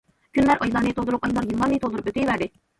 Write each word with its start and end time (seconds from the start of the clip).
كۈنلەر 0.37 0.63
ئايلارنى 0.65 0.95
تولدۇرۇپ، 1.01 1.29
ئايلار 1.29 1.47
يىللارنى 1.53 1.81
تولدۇرۇپ 1.87 2.13
ئۆتۈۋەردى. 2.13 2.53